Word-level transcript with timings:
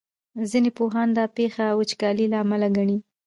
ځینې 0.51 0.69
پوهان 0.77 1.09
دا 1.17 1.25
پېښه 1.37 1.65
وچکالۍ 1.79 2.25
له 2.31 2.37
امله 2.43 2.67
ګڼي. 2.77 2.97